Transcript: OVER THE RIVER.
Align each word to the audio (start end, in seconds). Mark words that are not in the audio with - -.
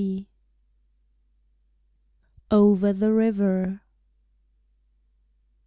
OVER 2.49 2.91
THE 2.91 3.11
RIVER. 3.11 3.81